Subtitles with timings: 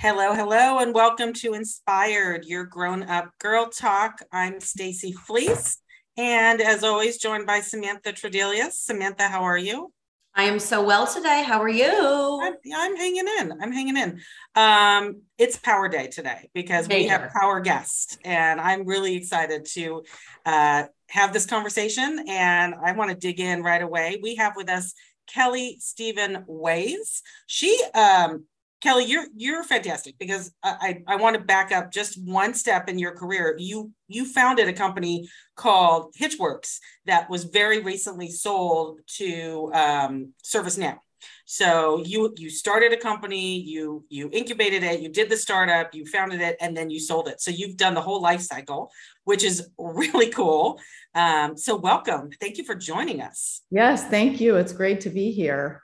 [0.00, 4.22] Hello, hello, and welcome to Inspired, your grown up girl talk.
[4.30, 5.78] I'm Stacy Fleece,
[6.16, 8.74] and as always, joined by Samantha Tredelius.
[8.74, 9.92] Samantha, how are you?
[10.36, 11.42] I am so well today.
[11.42, 12.40] How are you?
[12.40, 13.52] I'm, I'm hanging in.
[13.60, 14.20] I'm hanging in.
[14.54, 20.04] Um, it's Power Day today because we have power guests, and I'm really excited to
[20.46, 22.24] uh, have this conversation.
[22.28, 24.20] And I want to dig in right away.
[24.22, 24.94] We have with us
[25.26, 27.20] Kelley Steven-Waiss.
[27.48, 28.44] She um,
[28.80, 32.98] Kelley, you're you're fantastic because I, I, want to back up just one step in
[32.98, 33.56] your career.
[33.58, 40.98] You you founded a company called Hitchworks that was very recently sold to um, ServiceNow.
[41.44, 46.06] So you you started a company, you you incubated it, you did the startup, you
[46.06, 47.40] founded it, and then you sold it.
[47.40, 48.92] So you've done the whole life cycle,
[49.24, 50.78] which is really cool.
[51.16, 53.62] Um, so welcome, thank you for joining us.
[53.72, 54.56] Yes, thank you.
[54.56, 55.82] It's great to be here.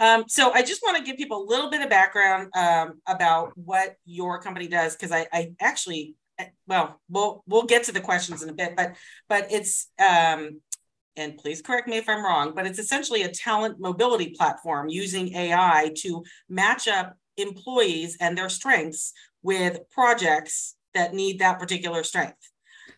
[0.00, 3.52] Um, so I just want to give people a little bit of background um, about
[3.54, 8.00] what your company does because I, I, actually, eh, well, we'll we'll get to the
[8.00, 8.96] questions in a bit, but
[9.28, 10.60] but it's um,
[11.16, 15.34] and please correct me if I'm wrong, but it's essentially a talent mobility platform using
[15.34, 22.38] AI to match up employees and their strengths with projects that need that particular strength.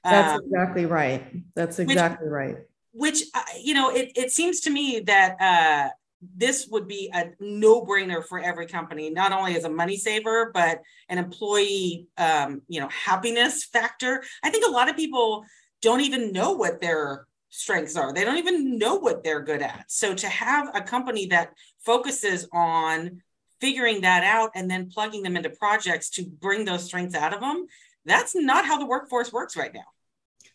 [0.05, 1.25] That's um, exactly right.
[1.57, 2.57] That's exactly which, right.
[2.93, 5.37] Which uh, you know, it it seems to me that.
[5.41, 5.89] Uh,
[6.37, 10.81] this would be a no-brainer for every company not only as a money saver but
[11.09, 14.23] an employee um, you know happiness factor.
[14.43, 15.45] I think a lot of people
[15.81, 18.13] don't even know what their strengths are.
[18.13, 19.85] They don't even know what they're good at.
[19.89, 21.53] So to have a company that
[21.85, 23.21] focuses on
[23.61, 27.41] figuring that out and then plugging them into projects to bring those strengths out of
[27.41, 27.67] them
[28.05, 29.85] that's not how the workforce works right now.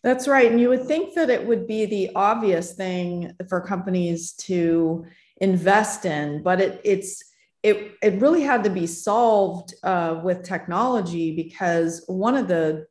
[0.04, 0.50] That's right.
[0.52, 5.06] And you would think that it would be the obvious thing for companies to
[5.42, 7.24] invest in but it, it's
[7.64, 12.86] it, it really had to be solved uh, with technology because one of the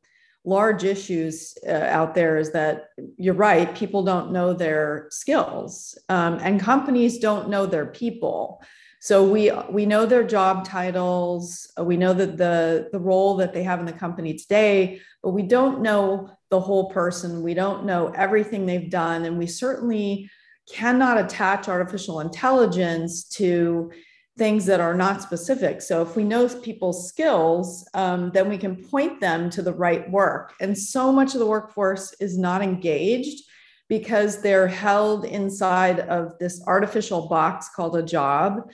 [0.47, 6.39] large issues uh, out there is that you're right people don't know their skills um,
[6.41, 8.61] and companies don't know their people.
[8.99, 13.63] So we we know their job titles we know that the the role that they
[13.63, 18.07] have in the company today but we don't know the whole person we don't know
[18.15, 20.29] everything they've done and we certainly
[20.71, 23.91] cannot attach artificial intelligence to
[24.37, 25.81] things that are not specific.
[25.81, 30.09] So if we know people's skills, um, then we can point them to the right
[30.11, 30.53] work.
[30.61, 33.43] And so much of the workforce is not engaged
[33.89, 38.69] because they're held inside of this artificial box called a job.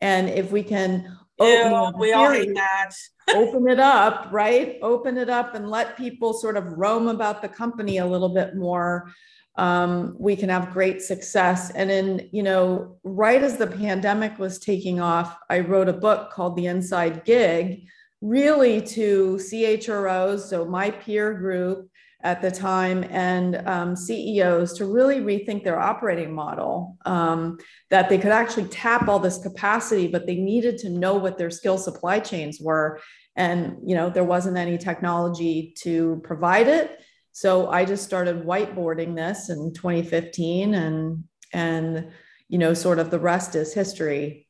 [0.00, 2.90] And if we can Ew, we all hate that.
[3.34, 4.76] open it up, right?
[4.82, 8.56] Open it up and let people sort of roam about the company a little bit
[8.56, 9.12] more
[9.58, 11.70] um, we can have great success.
[11.72, 16.30] And in, you know, right as the pandemic was taking off, I wrote a book
[16.30, 17.88] called The Inside Gig,
[18.20, 21.90] really to CHROs, so my peer group
[22.22, 26.96] at the time, and um, CEOs to really rethink their operating model.
[27.04, 27.58] Um,
[27.90, 31.50] that they could actually tap all this capacity, but they needed to know what their
[31.50, 33.00] skill supply chains were.
[33.34, 37.00] And you know, there wasn't any technology to provide it
[37.38, 41.22] so I just started whiteboarding this in 2015 and
[41.52, 42.10] and
[42.48, 44.48] you know sort of the rest is history.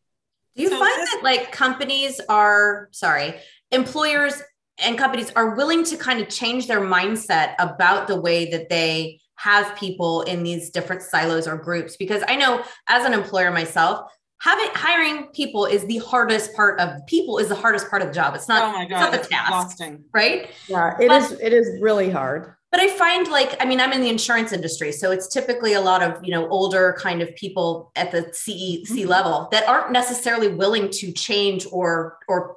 [0.57, 3.35] Do you so find that like companies are sorry,
[3.73, 4.43] employers
[4.79, 9.21] and companies are willing to kind of change their mindset about the way that they
[9.35, 14.11] have people in these different silos or groups because I know as an employer myself,
[14.41, 18.15] having hiring people is the hardest part of people is the hardest part of the
[18.15, 18.35] job.
[18.35, 20.05] It's not, oh my God, it's not the task, exhausting.
[20.15, 20.49] right?
[20.69, 21.33] Yeah, it but, is.
[21.33, 24.93] It is really hard but i find like i mean i'm in the insurance industry
[24.93, 28.45] so it's typically a lot of you know older kind of people at the ce
[28.45, 29.09] c mm-hmm.
[29.09, 32.57] level that aren't necessarily willing to change or or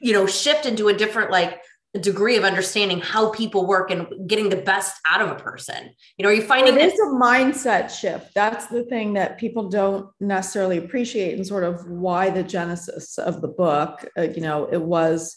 [0.00, 1.60] you know shift into a different like
[2.00, 6.22] degree of understanding how people work and getting the best out of a person you
[6.22, 9.70] know are you finding well, it is a mindset shift that's the thing that people
[9.70, 14.68] don't necessarily appreciate and sort of why the genesis of the book uh, you know
[14.70, 15.36] it was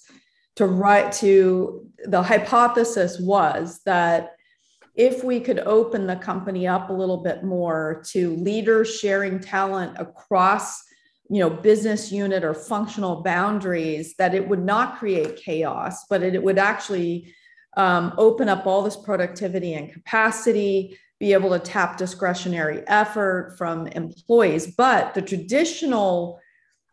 [0.59, 4.35] to write to the hypothesis was that
[4.94, 9.95] if we could open the company up a little bit more to leaders sharing talent
[9.97, 10.83] across
[11.29, 16.44] you know business unit or functional boundaries that it would not create chaos but it,
[16.44, 17.33] would actually
[17.77, 23.88] um, open up all this productivity and capacity be able to tap discretionary effort from
[23.88, 24.73] employees.
[24.75, 26.41] But the traditional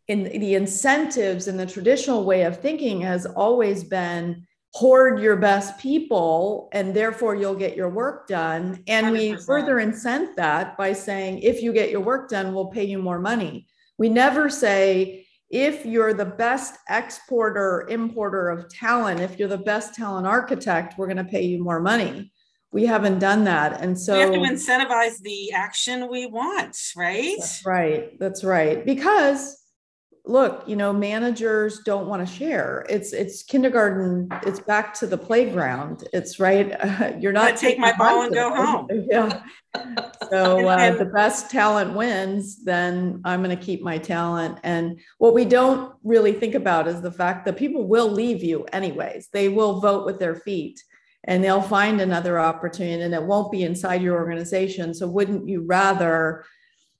[0.08, 5.78] in the incentives and the traditional way of thinking has always been hoard your best
[5.78, 8.82] people and therefore you'll get your work done.
[8.86, 9.12] And 100%.
[9.12, 12.98] we further incent that by saying if you get your work done we'll pay you
[12.98, 13.66] more money.
[13.98, 19.94] We never say if you're the best exporter importer of talent if you're the best
[19.94, 22.30] talent architect we're going to pay you more money.
[22.70, 27.34] We haven't done that and so we have to incentivize the action we want right?
[27.38, 28.84] That's right that's right.
[28.84, 29.65] Because
[30.26, 32.84] look you know managers don't want to share.
[32.88, 36.06] It's it's kindergarten it's back to the playground.
[36.12, 38.88] It's right uh, you're not take my ball and go home.
[39.08, 39.42] Yeah.
[40.30, 44.58] So uh, the best talent wins then i'm going to keep my talent.
[44.64, 48.64] And what we don't really think about is the fact that people will leave you
[48.72, 49.28] anyways.
[49.32, 50.82] They will vote with their feet
[51.24, 54.94] and they'll find another opportunity and it won't be inside your organization.
[54.94, 56.44] So wouldn't you rather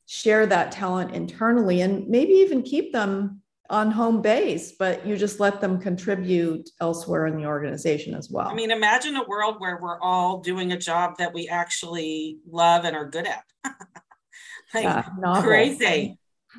[0.07, 5.41] share that talent internally and maybe even keep them on home base, but you just
[5.41, 8.49] let them contribute elsewhere in the organization as well.
[8.49, 12.85] I mean, imagine a world where we're all doing a job that we actually love
[12.85, 13.45] and are good at.
[14.75, 15.05] like yeah,
[15.43, 16.19] crazy.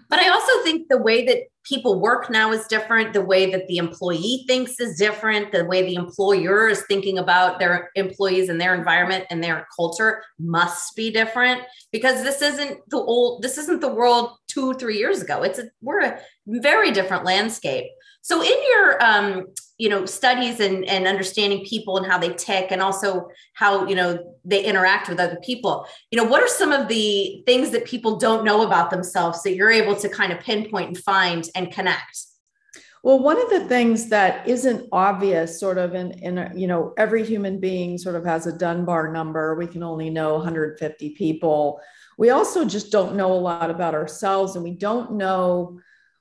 [0.09, 3.13] But I also think the way that people work now is different.
[3.13, 5.51] The way that the employee thinks is different.
[5.51, 10.24] The way the employer is thinking about their employees and their environment and their culture
[10.39, 11.62] must be different
[11.92, 15.44] because this isn't the old, this isn't the world two, three years ago.
[15.44, 17.86] It's a, we're a very different landscape.
[18.21, 22.71] So in your um, you know studies and, and understanding people and how they tick
[22.71, 25.88] and also how you know they interact with other people.
[26.12, 29.56] You know what are some of the things that people don't know about themselves that
[29.56, 32.25] you're able to kind of pinpoint and find and connect?
[33.03, 37.23] Well one of the things that isn't obvious sort of in in you know every
[37.23, 39.56] human being sort of has a dunbar number.
[39.56, 41.80] We can only know 150 people.
[42.18, 45.80] We also just don't know a lot about ourselves and we don't know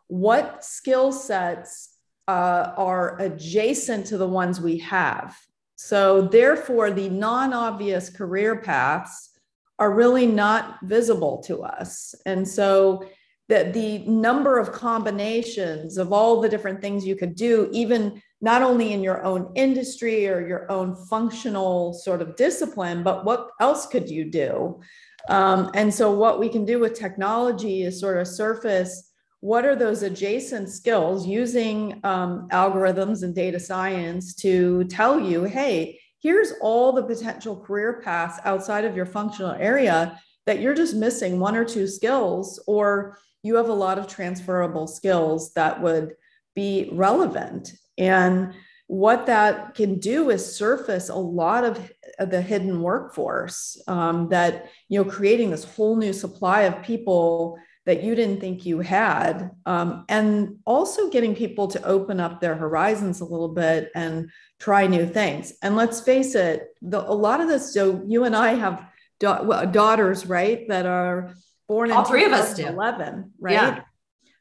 [0.08, 1.95] what skill sets
[2.28, 5.36] uh, are adjacent to the ones we have.
[5.76, 9.30] So, therefore, the non obvious career paths
[9.78, 12.14] are really not visible to us.
[12.24, 13.06] And so,
[13.48, 18.62] that the number of combinations of all the different things you could do, even not
[18.62, 23.86] only in your own industry or your own functional sort of discipline, but what else
[23.86, 24.80] could you do?
[25.28, 29.12] Um, and so, what we can do with technology is sort of surface
[29.46, 36.00] what are those adjacent skills using um, algorithms and data science to tell you, hey,
[36.20, 41.38] here's all the potential career paths outside of your functional area that you're just missing
[41.38, 46.16] one or two skills, or you have a lot of transferable skills that would
[46.56, 47.72] be relevant.
[47.96, 48.52] And
[48.88, 54.98] what that can do is surface a lot of the hidden workforce um, that, you
[54.98, 59.52] know, creating this whole new supply of people that you didn't think you had.
[59.64, 64.88] Um, and also getting people to open up their horizons a little bit and try
[64.88, 65.52] new things.
[65.62, 68.84] And let's face it, the, a lot of this, so you and I have
[69.20, 71.34] da- well, daughters, right, that are
[71.68, 72.66] born All in three of us do.
[72.66, 73.52] 11, right?
[73.52, 73.80] Yeah.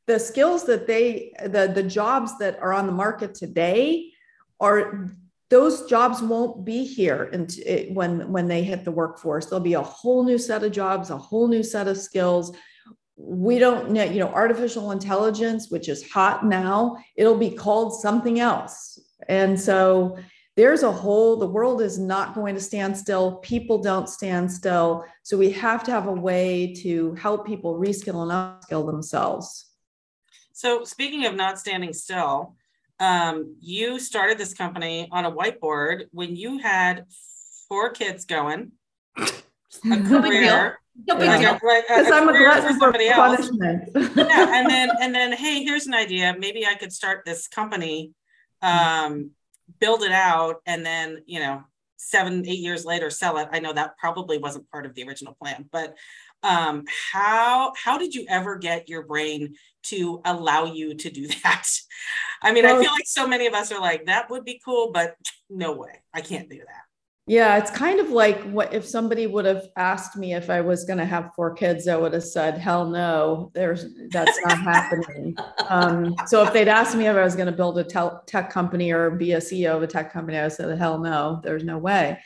[0.07, 4.12] The skills that they, the, the jobs that are on the market today
[4.59, 5.07] are
[5.51, 7.53] those jobs won't be here and
[7.94, 11.18] when when they hit the workforce there'll be a whole new set of jobs a
[11.18, 12.56] whole new set of skills
[13.17, 18.39] we don't know, you know, artificial intelligence, which is hot now, it'll be called something
[18.39, 19.00] else.
[19.29, 20.17] And so
[20.56, 23.38] there's a whole, the world is not going to stand still.
[23.38, 25.06] People don't stand still.
[25.23, 29.69] So we have to have a way to help people reskill and upskill themselves.
[30.53, 32.56] So speaking of not standing still,
[32.99, 37.06] um, you started this company on a whiteboard when you had
[37.68, 38.71] four kids going,
[39.18, 39.31] a
[39.83, 40.80] career,
[41.87, 43.90] because I'm a glutton for punishment.
[44.16, 46.35] yeah, and then and then hey, here's an idea.
[46.37, 48.11] Maybe I could start this company,
[48.61, 49.31] um,
[49.80, 51.64] build it out, and then you know,
[51.97, 53.49] seven eight years later sell it.
[53.52, 55.95] I know that probably wasn't part of the original plan, but
[56.44, 61.68] um, how how did you ever get your brain to allow you to do that?
[62.42, 64.61] I mean, well, I feel like so many of us are like that would be
[64.64, 65.16] cool, but
[65.49, 66.83] no way, I can't do that.
[67.27, 70.85] Yeah, it's kind of like what if somebody would have asked me if I was
[70.85, 75.35] going to have four kids, I would have said, "Hell no, there's that's not happening."
[75.67, 78.51] Um, so if they'd asked me if I was going to build a tel- tech
[78.51, 81.63] company or be a CEO of a tech company, I would say, "Hell no, there's
[81.63, 82.19] no way."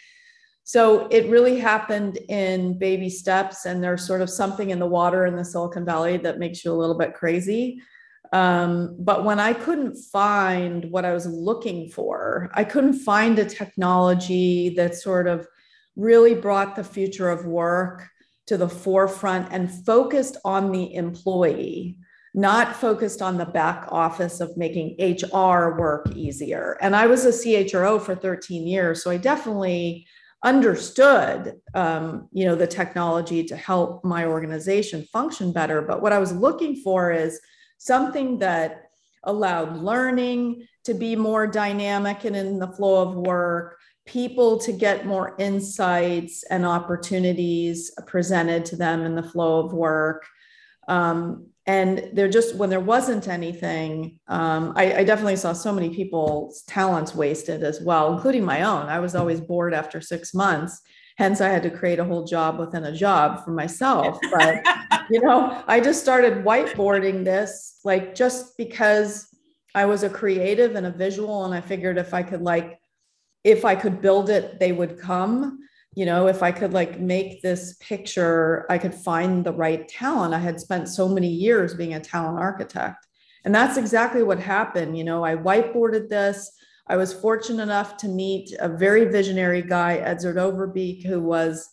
[0.66, 5.26] So it really happened in baby steps, and there's sort of something in the water
[5.26, 7.82] in the Silicon Valley that makes you a little bit crazy.
[8.32, 13.46] Um, but when I couldn't find what I was looking for, I couldn't find a
[13.46, 15.48] technology that sort of
[15.96, 18.08] really brought the future of work
[18.48, 21.98] to the forefront and focused on the employee,
[22.34, 26.78] not focused on the back office of making HR work easier.
[26.82, 30.08] And I was a CHRO for 13 years, so I definitely
[30.44, 36.18] understood um, you know the technology to help my organization function better but what i
[36.18, 37.42] was looking for is
[37.80, 38.92] something that
[39.24, 45.06] allowed learning to be more dynamic and in the flow of work, people to get
[45.06, 50.26] more insights and opportunities presented to them in the flow of work.
[50.88, 55.94] Um, and there just when there wasn't anything um, I, I, definitely saw so many
[55.94, 60.82] people's talents wasted as well including my own i was always bored after six months
[61.20, 64.64] hence i had to create a whole job within a job for myself but
[65.12, 69.28] you know i just started whiteboarding this like just because
[69.76, 72.80] i was a creative and a visual and i figured if i could like
[73.44, 75.60] if i could build it they would come.
[75.96, 80.34] You know if i could like make this picture i could find the right talent.
[80.34, 83.08] I had spent so many years being a talent architect.
[83.44, 84.98] And that's exactly what happened.
[84.98, 86.52] You know i whiteboarded this
[86.90, 91.70] i was fortunate enough to meet a very visionary guy edzard overbeek who was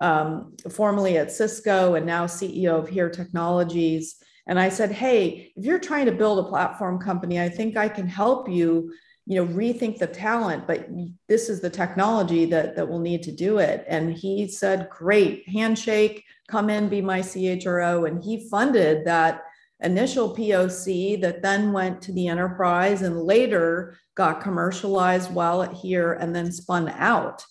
[0.00, 4.16] um, formerly at cisco and now ceo of here technologies.
[4.46, 7.88] And i said hey if you're trying to build a platform company i think i
[7.88, 8.92] can help you
[9.28, 10.88] you know rethink the talent but
[11.28, 13.84] this is the technology that that will need to do it.
[13.86, 19.42] And he said great handshake come in be my chro and he funded that
[19.80, 26.12] initial poc that then went to the enterprise and later got commercialized while at here
[26.14, 27.44] and then spun out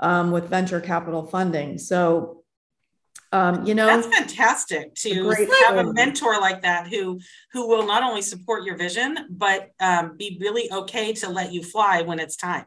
[0.00, 1.78] um, with venture capital funding.
[1.78, 2.42] So
[3.32, 5.30] um, you know that's fantastic to
[5.66, 7.20] have a mentor like that who
[7.52, 11.64] who will not only support your vision but um, be really okay to let you
[11.64, 12.64] fly when it's time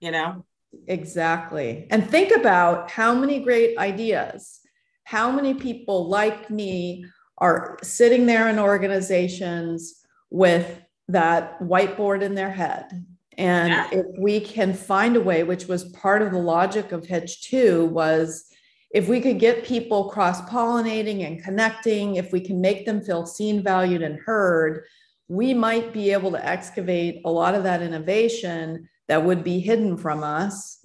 [0.00, 0.44] you know?
[0.86, 1.86] Exactly.
[1.90, 4.60] And think about how many great ideas
[5.04, 7.06] how many people like me
[7.38, 13.04] are sitting there in organizations with that whiteboard in their head
[13.36, 13.88] and yeah.
[13.92, 17.86] if we can find a way which was part of the logic of Hitch 2
[17.86, 18.46] was
[18.94, 23.26] if we could get people cross pollinating and connecting, if we can make them feel
[23.26, 24.84] seen, valued, and heard,
[25.26, 29.96] we might be able to excavate a lot of that innovation that would be hidden
[29.96, 30.83] from us.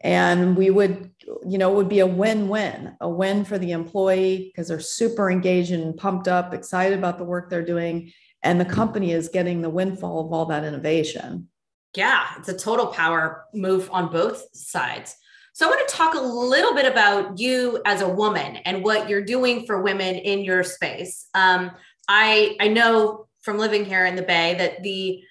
[0.00, 1.10] And we would,
[1.46, 4.80] you know, it would be a win win, a win for the employee because they're
[4.80, 8.12] super engaged and pumped up, excited about the work they're doing.
[8.42, 11.48] And the company is getting the windfall of all that innovation.
[11.96, 15.16] Yeah, it's a total power move on both sides.
[15.52, 19.08] So I want to talk a little bit about you as a woman and what
[19.08, 21.26] you're doing for women in your space.
[21.34, 21.72] Um,
[22.06, 25.24] I I know from living here in the Bay that the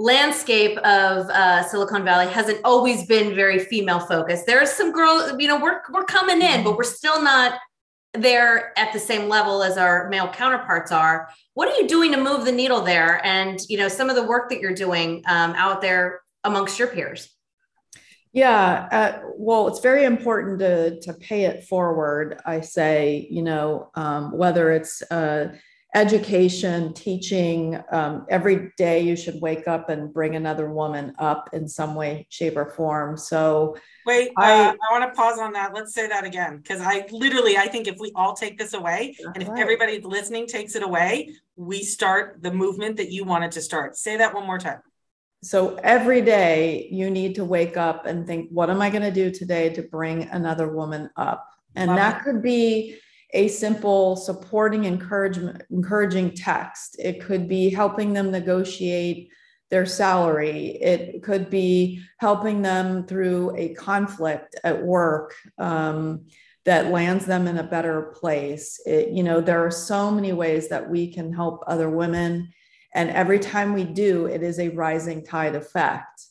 [0.00, 4.46] landscape of uh, Silicon Valley hasn't always been very female focused.
[4.46, 7.58] There's some girls, you know, we're we're coming in, but we're still not
[8.14, 11.28] there at the same level as our male counterparts are.
[11.54, 13.24] What are you doing to move the needle there?
[13.24, 16.88] And you know, some of the work that you're doing um, out there amongst your
[16.88, 17.28] peers.
[18.32, 22.40] Yeah, uh, well, it's very important to to pay it forward.
[22.46, 25.52] I say, you know, um, whether it's uh,
[25.94, 31.66] education, teaching, um, every day you should wake up and bring another woman up in
[31.66, 33.16] some way, shape, or form.
[33.16, 35.74] So, wait, I, uh, I want to pause on that.
[35.74, 39.16] Let's say that again, because I literally, I think if we all take this away,
[39.34, 39.60] and if right.
[39.60, 43.96] everybody listening takes it away, we start the movement that you wanted to start.
[43.96, 44.80] Say that one more time
[45.42, 49.10] so every day you need to wake up and think what am i going to
[49.10, 52.24] do today to bring another woman up and Love that it.
[52.24, 52.98] could be
[53.32, 59.30] a simple supporting encouragement encouraging text it could be helping them negotiate
[59.70, 66.26] their salary it could be helping them through a conflict at work um,
[66.64, 70.68] that lands them in a better place it, you know there are so many ways
[70.68, 72.48] that we can help other women
[72.94, 76.26] and every time we do, it is a rising tide effect.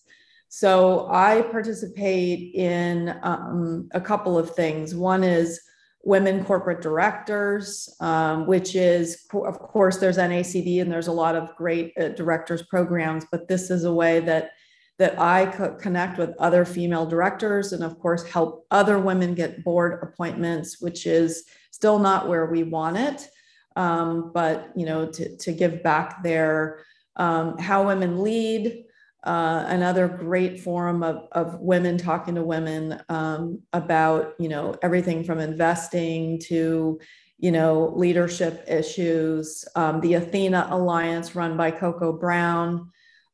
[0.50, 4.96] So I participate in um, a couple of things.
[4.96, 5.62] One is
[6.03, 11.56] women corporate directors, um, which is, of course, there's NACD and there's a lot of
[11.56, 14.51] great uh, directors programs, but this is a way that
[14.98, 15.46] that I
[15.79, 21.08] connect with other female directors and, of course, help other women get board appointments, which
[21.08, 23.29] is still not where we want it.
[23.77, 26.84] Um, but you know to, to give back there.
[27.15, 28.86] Um, how women lead
[29.24, 35.24] uh, another great forum of, of women talking to women um, about you know everything
[35.24, 37.00] from investing to
[37.38, 39.66] you know leadership issues.
[39.76, 42.92] Um, the athena alliance run by coco brown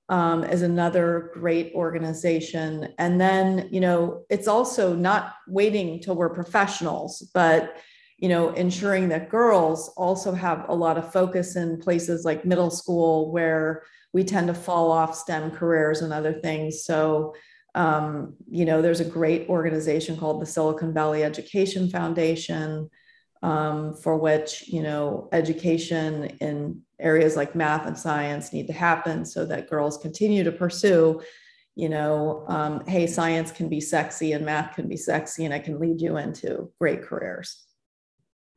[0.09, 2.93] um, is another great organization.
[2.97, 7.75] And then you know it's also not waiting till we're professionals but
[8.17, 12.71] you know, ensuring that girls also have a lot of focus in places like middle
[12.71, 13.83] school where
[14.15, 16.85] we tend to fall off STEM careers and other things.
[16.85, 17.35] So,
[17.75, 22.89] um, you know, there's a great organization called the Silicon Valley Education Foundation.
[23.43, 29.25] um, for which you know education in areas like math and science need to happen
[29.25, 31.21] so that girls continue to pursue
[31.75, 35.63] you know um, hey science can be sexy and math can be sexy and it
[35.63, 37.64] can lead you into great careers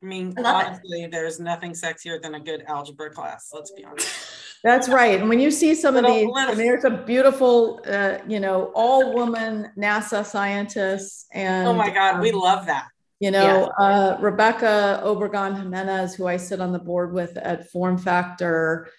[0.01, 1.11] I mean, honestly, it.
[1.11, 3.49] there's nothing sexier than a good algebra class.
[3.53, 4.07] Let's be honest.
[4.63, 5.19] That's right.
[5.19, 6.55] And when you see some little, of these, little.
[6.55, 11.25] there's a beautiful, uh, you know, all woman NASA scientists.
[11.31, 12.87] And oh my God, um, we love that.
[13.19, 13.85] You know, yeah.
[13.85, 18.89] uh, Rebecca Obregon Jimenez, who I sit on the board with at Form Factor,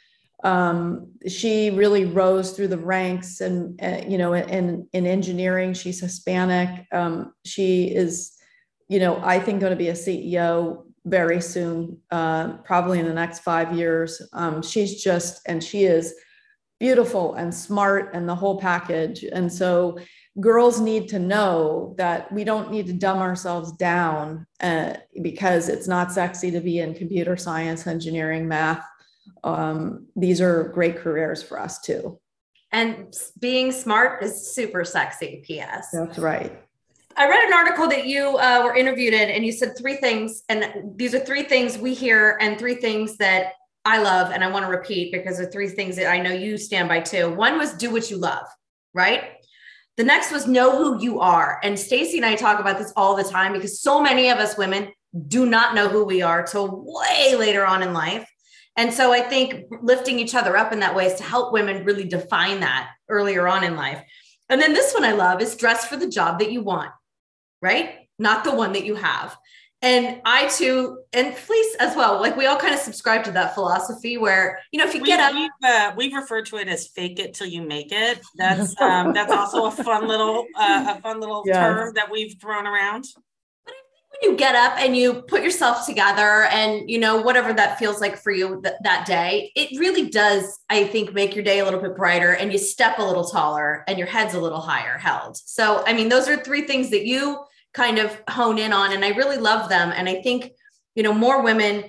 [0.44, 6.00] um, she really rose through the ranks and, uh, you know, in, in engineering, she's
[6.00, 6.86] Hispanic.
[6.92, 8.32] Um, she is,
[8.88, 13.12] you know, I think going to be a CEO very soon, uh, probably in the
[13.12, 14.22] next five years.
[14.32, 16.14] Um, she's just, and she is
[16.78, 19.24] beautiful and smart and the whole package.
[19.24, 19.98] And so
[20.40, 25.88] girls need to know that we don't need to dumb ourselves down uh, because it's
[25.88, 28.84] not sexy to be in computer science, engineering, math.
[29.44, 32.18] Um, these are great careers for us too.
[32.72, 35.88] And being smart is super sexy, PS.
[35.92, 36.62] That's right.
[37.20, 40.42] I read an article that you uh, were interviewed in, and you said three things,
[40.48, 43.52] and these are three things we hear, and three things that
[43.84, 46.56] I love, and I want to repeat because they're three things that I know you
[46.56, 47.28] stand by too.
[47.28, 48.46] One was do what you love,
[48.94, 49.32] right?
[49.98, 53.14] The next was know who you are, and Stacy and I talk about this all
[53.14, 54.88] the time because so many of us women
[55.28, 58.26] do not know who we are till way later on in life.
[58.78, 61.84] And so I think lifting each other up in that way is to help women
[61.84, 64.02] really define that earlier on in life.
[64.48, 66.92] And then this one I love is dress for the job that you want
[67.60, 68.08] right?
[68.18, 69.36] Not the one that you have.
[69.82, 72.20] And I too, and Fleece as well.
[72.20, 75.06] Like we all kind of subscribe to that philosophy where you know if you we,
[75.06, 78.20] get up, we've, uh, we've referred to it as "fake it till you make it."
[78.36, 81.56] That's um, that's also a fun little uh, a fun little yes.
[81.56, 83.06] term that we've thrown around.
[83.64, 87.22] But I think when you get up and you put yourself together, and you know
[87.22, 90.58] whatever that feels like for you th- that day, it really does.
[90.68, 93.82] I think make your day a little bit brighter, and you step a little taller,
[93.88, 95.38] and your head's a little higher held.
[95.38, 99.04] So I mean, those are three things that you kind of hone in on and
[99.04, 99.92] i really love them.
[99.94, 100.52] And i think
[100.94, 101.84] you know more women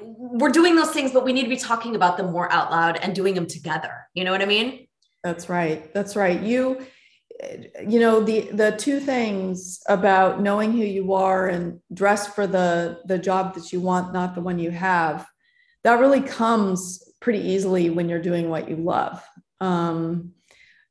[0.00, 2.98] we're doing those things but we need to be talking about them more out loud
[3.02, 4.06] and doing them together.
[4.14, 4.86] You know what i mean?
[5.22, 5.92] That's right.
[5.94, 6.40] That's right.
[6.40, 6.84] You
[7.86, 13.00] you know the the two things about knowing who you are and dress for the
[13.06, 15.26] the job that you want not the one you have
[15.82, 19.24] that really comes pretty easily when you're doing what you love.
[19.60, 20.32] Um,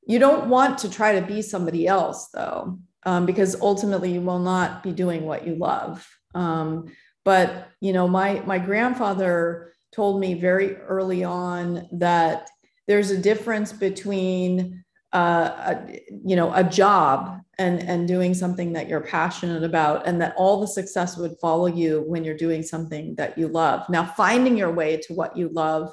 [0.05, 4.39] you don't want to try to be somebody else though um, because ultimately you will
[4.39, 6.07] not be doing what you love.
[6.33, 6.91] Um,
[7.23, 12.49] but you know, my my grandfather told me very early on that
[12.87, 14.83] there's a difference between
[15.13, 20.21] uh, a, you know a job and and doing something that you're passionate about and
[20.21, 24.05] that all the success would follow you when you're doing something that you love now
[24.05, 25.91] finding your way to what you love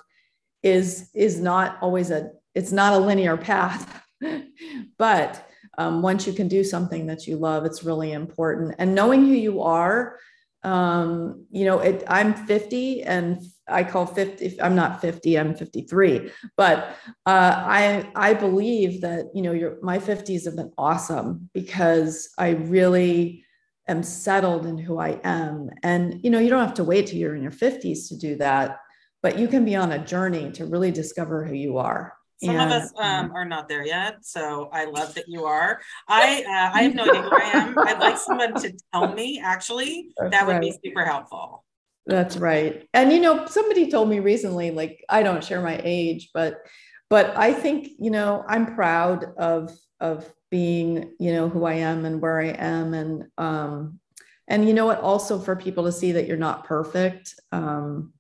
[0.62, 4.02] is is not always a it's not a linear path
[4.98, 5.47] but
[5.78, 8.74] um, once you can do something that you love, it's really important.
[8.78, 10.18] And knowing who you are,
[10.64, 16.32] um, you know, it, I'm 50 and I call 50, I'm not 50, I'm 53,
[16.56, 22.30] but uh, I, I believe that, you know, your, my 50s have been awesome because
[22.36, 23.44] I really
[23.86, 25.70] am settled in who I am.
[25.84, 28.34] And, you know, you don't have to wait till you're in your 50s to do
[28.36, 28.80] that,
[29.22, 32.17] but you can be on a journey to really discover who you are.
[32.42, 35.80] Some and, of us um, are not there yet, so I love that you are.
[36.06, 37.78] I uh, I have no idea who I am.
[37.78, 39.40] I'd like someone to tell me.
[39.44, 40.62] Actually, That's that would right.
[40.62, 41.64] be super helpful.
[42.06, 42.88] That's right.
[42.94, 46.64] And you know, somebody told me recently, like I don't share my age, but
[47.10, 52.04] but I think you know I'm proud of of being you know who I am
[52.04, 53.98] and where I am, and um,
[54.46, 57.34] and you know what, also for people to see that you're not perfect.
[57.50, 58.12] Um,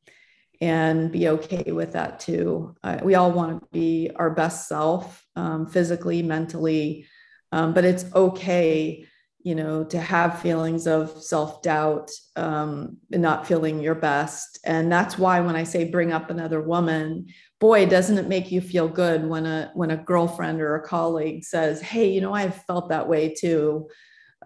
[0.60, 2.74] and be okay with that too.
[2.82, 7.06] Uh, we all want to be our best self, um, physically, mentally,
[7.52, 9.06] um, but it's okay,
[9.42, 14.58] you know, to have feelings of self doubt, um, not feeling your best.
[14.64, 17.26] And that's why when I say bring up another woman,
[17.60, 21.44] boy, doesn't it make you feel good when a when a girlfriend or a colleague
[21.44, 23.88] says, "Hey, you know, I've felt that way too,"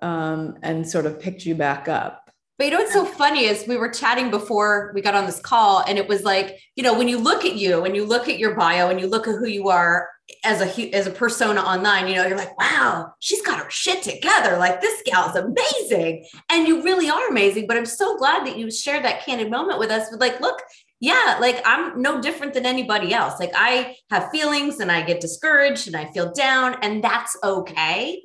[0.02, 2.21] um, and sort of picked you back up.
[2.62, 5.40] But you know what's so funny is we were chatting before we got on this
[5.40, 8.28] call, and it was like, you know, when you look at you, when you look
[8.28, 10.08] at your bio, and you look at who you are
[10.44, 14.04] as a as a persona online, you know, you're like, wow, she's got her shit
[14.04, 14.58] together.
[14.58, 17.66] Like this gal's amazing, and you really are amazing.
[17.66, 20.08] But I'm so glad that you shared that candid moment with us.
[20.12, 20.62] With like, look,
[21.00, 23.40] yeah, like I'm no different than anybody else.
[23.40, 28.22] Like I have feelings, and I get discouraged, and I feel down, and that's okay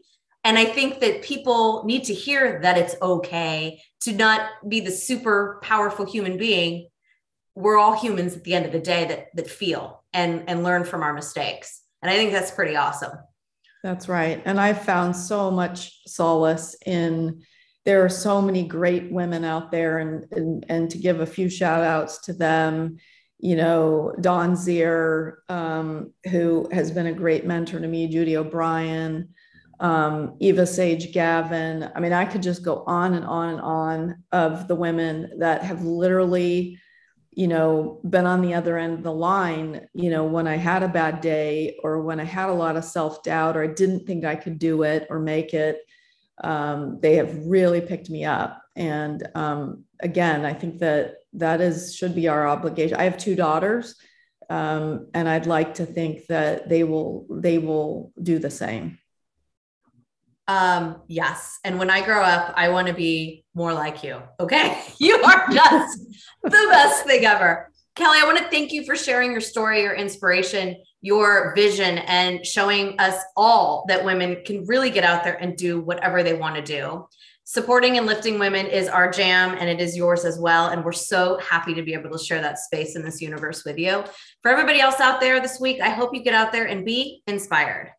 [0.47, 4.91] And I think that people need to hear that it's okay to not be the
[4.91, 6.87] super powerful human being.
[7.53, 10.85] We're all humans at the end of the day that that feel and and learn
[10.85, 11.81] from our mistakes.
[12.01, 13.11] And I think that's pretty awesome.
[13.83, 14.41] That's right.
[14.45, 17.43] And I found so much solace in
[17.83, 21.49] there are so many great women out there and and, and to give a few
[21.49, 22.99] shout outs to them
[23.37, 29.29] you know dawn zier um, who has been a great mentor to me judy o'brien
[29.79, 31.89] um, eva sage gavin.
[31.95, 35.63] I mean i could just go on and on and on of the women that
[35.63, 36.79] have literally
[37.31, 40.81] you know been on the other end of the line you know when i had
[40.81, 44.25] a bad day or when i had a lot of self-doubt or i didn't think
[44.25, 45.81] i could do it or make it
[46.43, 48.61] um, they have really picked me up.
[48.75, 52.97] And um, again i think that that is should be our obligation.
[52.97, 53.95] I have two daughters
[54.49, 58.97] um, and i'd like to think that they will they will do the same
[60.47, 61.59] um, yes.
[61.63, 64.21] And when I grow up, I want to be more like you.
[64.39, 64.81] Okay.
[64.99, 65.99] You are just
[66.43, 67.71] the best thing ever.
[67.95, 72.45] Kelley, I want to thank you for sharing your story, your inspiration, your vision, and
[72.45, 76.55] showing us all that women can really get out there and do whatever they want
[76.55, 77.07] to do.
[77.43, 80.67] Supporting and lifting women is our jam, and it is yours as well.
[80.67, 83.77] And we're so happy to be able to share that space in this universe with
[83.77, 84.03] you.
[84.41, 87.21] For everybody else out there this week, I hope you get out there and be
[87.25, 87.93] inspired.